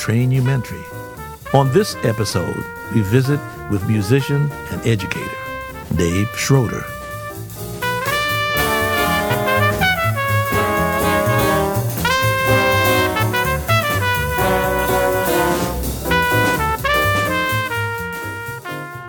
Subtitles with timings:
[0.00, 0.82] Trainumentary.
[1.52, 2.64] On this episode,
[2.94, 3.38] we visit
[3.70, 5.36] with musician and educator
[5.94, 6.82] Dave Schroeder.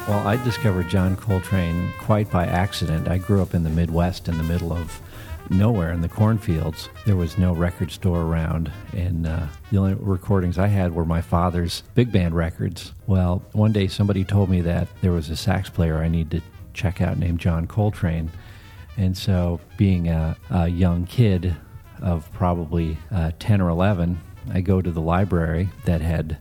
[0.09, 3.07] Well, I discovered John Coltrane quite by accident.
[3.07, 5.01] I grew up in the Midwest in the middle of
[5.49, 6.89] nowhere in the cornfields.
[7.05, 11.21] There was no record store around, and uh, the only recordings I had were my
[11.21, 12.93] father's big band records.
[13.07, 16.41] Well, one day somebody told me that there was a sax player I need to
[16.73, 18.31] check out named John Coltrane.
[18.97, 21.55] And so, being a, a young kid
[22.01, 24.19] of probably uh, 10 or 11,
[24.51, 26.37] I go to the library that had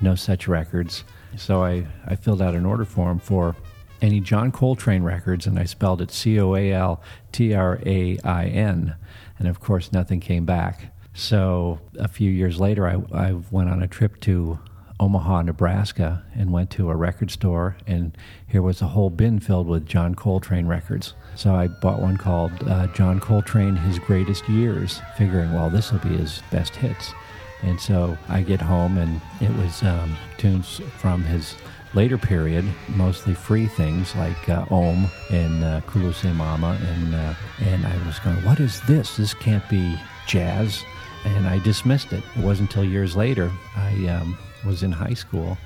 [0.00, 1.04] no such records.
[1.36, 3.56] So I, I filled out an order form for
[4.04, 7.02] any John Coltrane records, and I spelled it C O A L
[7.32, 8.96] T R A I N.
[9.38, 10.94] And of course, nothing came back.
[11.14, 14.58] So a few years later, I, I went on a trip to
[15.00, 18.16] Omaha, Nebraska, and went to a record store, and
[18.46, 21.14] here was a whole bin filled with John Coltrane records.
[21.34, 25.98] So I bought one called uh, John Coltrane His Greatest Years, figuring, well, this will
[25.98, 27.12] be his best hits.
[27.64, 31.56] And so I get home, and it was um, tunes from his
[31.94, 35.80] later period, mostly free things like uh, Om and uh,
[36.34, 39.16] Mama, and uh, and I was going, what is this?
[39.16, 40.84] This can't be jazz,
[41.24, 42.22] and I dismissed it.
[42.36, 45.56] It wasn't until years later I um, was in high school.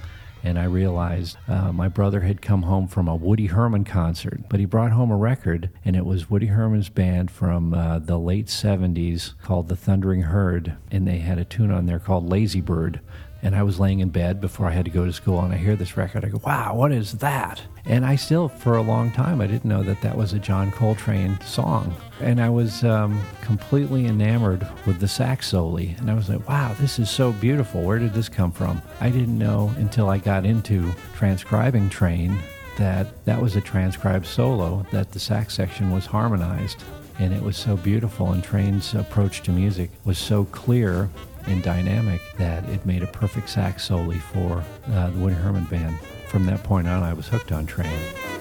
[0.45, 4.61] And I realized uh, my brother had come home from a Woody Herman concert, but
[4.61, 8.47] he brought home a record, and it was Woody Herman's band from uh, the late
[8.47, 13.01] 70s called The Thundering Herd, and they had a tune on there called Lazy Bird
[13.43, 15.57] and I was laying in bed before I had to go to school, and I
[15.57, 16.25] hear this record.
[16.25, 19.65] I go, "Wow, what is that?" And I still, for a long time, I didn't
[19.65, 25.01] know that that was a John Coltrane song, and I was um, completely enamored with
[25.01, 25.79] the sax solo.
[25.79, 27.83] And I was like, "Wow, this is so beautiful.
[27.83, 32.39] Where did this come from?" I didn't know until I got into transcribing Trane
[32.77, 34.87] that that was a transcribed solo.
[34.91, 36.83] That the sax section was harmonized,
[37.19, 38.33] and it was so beautiful.
[38.33, 41.11] And Trane's approach to music was so clear
[41.49, 45.99] and dynamic that it made a perfect sax soli for uh, the Woody Herman band.
[46.29, 48.38] From that point on, I was hooked on Trane.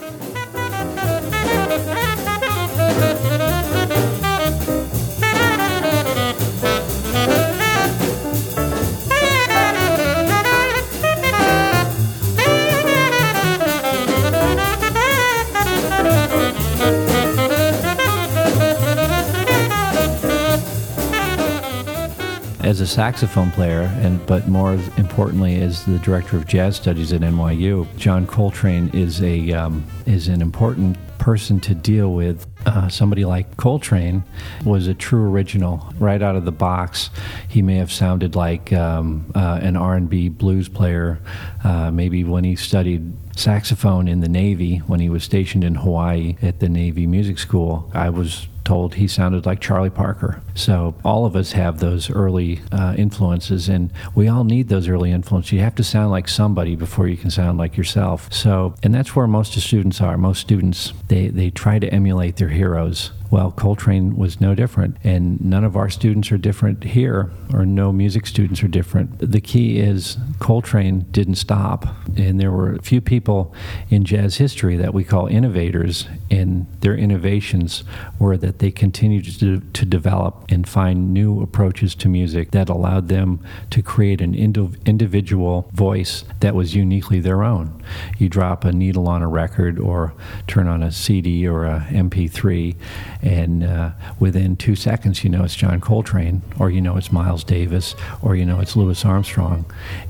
[22.67, 27.21] As a saxophone player, and but more importantly, as the director of jazz studies at
[27.21, 32.45] NYU, John Coltrane is a um, is an important person to deal with.
[32.65, 34.21] Uh, somebody like Coltrane
[34.65, 37.09] was a true original right out of the box.
[37.47, 41.19] He may have sounded like um, uh, an R&B blues player,
[41.63, 46.35] uh, maybe when he studied saxophone in the Navy when he was stationed in Hawaii
[46.41, 47.89] at the Navy Music School.
[47.93, 50.41] I was told he sounded like Charlie Parker.
[50.53, 55.11] So all of us have those early uh, influences, and we all need those early
[55.11, 55.53] influences.
[55.53, 58.31] You have to sound like somebody before you can sound like yourself.
[58.31, 60.17] So, and that's where most students are.
[60.17, 63.11] Most students they they try to emulate their heroes.
[63.29, 67.91] Well, Coltrane was no different, and none of our students are different here, or no
[67.91, 69.19] music students are different.
[69.19, 71.85] The key is Coltrane didn't stop,
[72.15, 73.53] and there were a few people
[73.89, 77.83] in jazz history that we call innovators, and their innovations
[78.17, 83.09] were that they continued to, to develop and find new approaches to music that allowed
[83.09, 87.83] them to create an individual voice that was uniquely their own.
[88.17, 90.13] You drop a needle on a record, or
[90.47, 92.77] turn on a CD or a MP3
[93.21, 97.43] and uh, within two seconds you know it's John Coltrane, or you know it's Miles
[97.43, 99.65] Davis, or you know it's Louis Armstrong.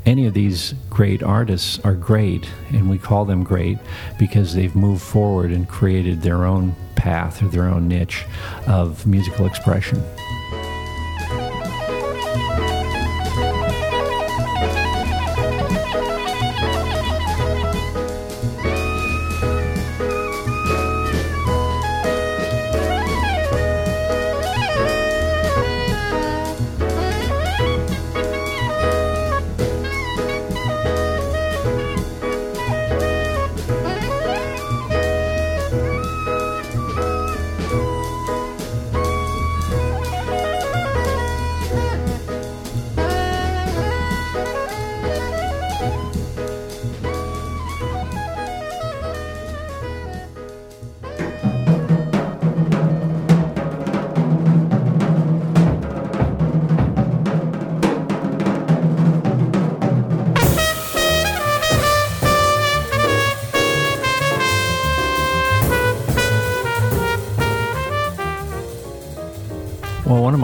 [0.06, 3.77] Any of these great artists are great, and we call them great
[4.19, 8.25] because they've moved forward and created their own path or their own niche
[8.68, 10.03] of musical expression.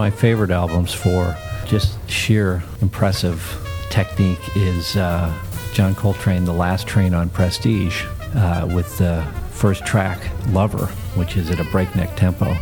[0.04, 1.34] My favorite albums for
[1.66, 3.42] just sheer impressive
[3.90, 5.34] technique is uh,
[5.72, 8.04] John Coltrane, The Last Trane on Prestige,
[8.36, 10.20] uh, with the first track,
[10.50, 12.54] Lover, which is at a breakneck tempo.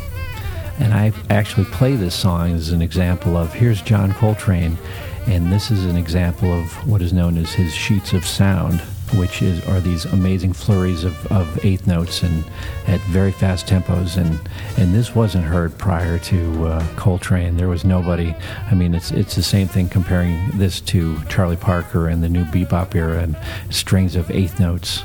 [0.77, 4.77] And I actually play this song as an example of here's John Coltrane,
[5.25, 8.83] and this is an example of what is known as his sheets of sound
[9.15, 12.43] which is are these amazing flurries of, of eighth notes and
[12.87, 14.17] at very fast tempos.
[14.17, 14.39] And
[14.77, 17.57] and this wasn't heard prior to uh, Coltrane.
[17.57, 18.35] There was nobody.
[18.69, 22.45] I mean it's it's the same thing comparing this to Charlie Parker and the new
[22.45, 23.37] bebop era and
[23.69, 25.03] strings of eighth notes.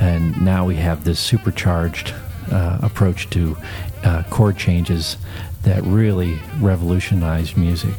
[0.00, 2.14] And now we have this supercharged
[2.50, 3.56] uh, approach to
[4.04, 5.16] uh, chord changes
[5.62, 7.94] that really revolutionized music.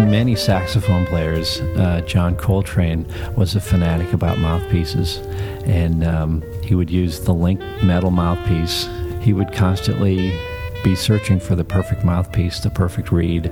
[0.00, 3.06] many saxophone players, uh, John Coltrane
[3.36, 5.18] was a fanatic about mouthpieces,
[5.66, 8.88] and um, he would use the Link metal mouthpiece.
[9.20, 10.36] He would constantly
[10.82, 13.46] be searching for the perfect mouthpiece, the perfect reed,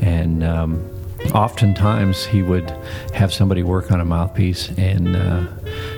[0.00, 0.88] and um,
[1.34, 2.70] oftentimes he would
[3.12, 5.46] have somebody work on a mouthpiece and uh,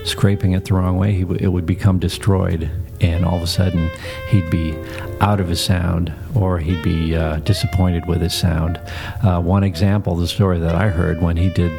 [0.05, 3.91] scraping it the wrong way, w- it would become destroyed, and all of a sudden
[4.29, 4.77] he'd be
[5.21, 8.81] out of his sound or he'd be uh, disappointed with his sound.
[9.23, 11.73] Uh, one example, the story that I heard when he did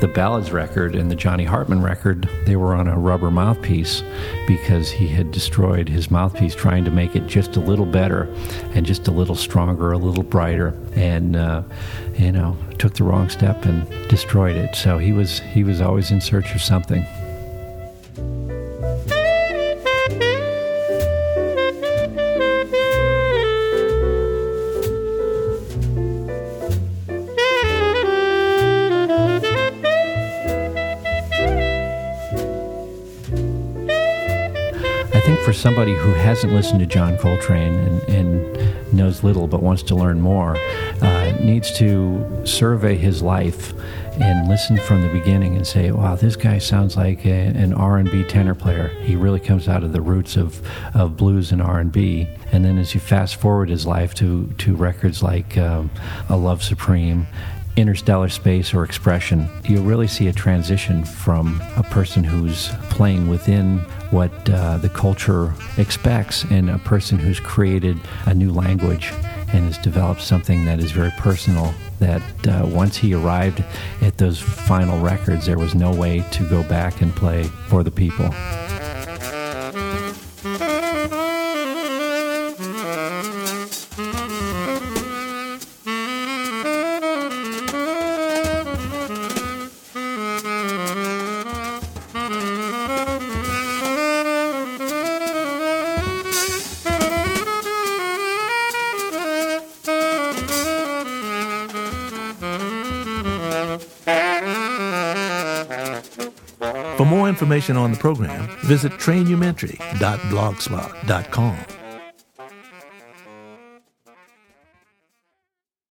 [0.00, 4.02] the Ballads record and the Johnny Hartman record, they were on a rubber mouthpiece
[4.46, 8.32] because he had destroyed his mouthpiece trying to make it just a little better
[8.74, 11.62] and just a little stronger, a little brighter, and uh,
[12.16, 14.76] you know took the wrong step and destroyed it.
[14.76, 17.04] So he was he was always in search of something.
[35.58, 40.20] Somebody who hasn't listened to John Coltrane and, and knows little but wants to learn
[40.20, 40.56] more,
[41.02, 43.72] uh, needs to survey his life
[44.20, 48.24] and listen from the beginning and say, "Wow, this guy sounds like a, an R&B
[48.24, 48.88] tenor player.
[49.02, 50.60] He really comes out of the roots of,
[50.94, 55.22] of blues and R&B." And then as you fast forward his life to to records
[55.22, 55.90] like um,
[56.28, 57.26] "A Love Supreme."
[57.78, 63.78] Interstellar space or expression, you'll really see a transition from a person who's playing within
[64.10, 69.12] what uh, the culture expects and a person who's created a new language
[69.52, 71.72] and has developed something that is very personal.
[72.00, 73.64] That uh, once he arrived
[74.02, 77.90] at those final records, there was no way to go back and play for the
[77.90, 78.30] people.
[106.98, 111.77] For more information on the program, visit trainumentary.blogspot.com.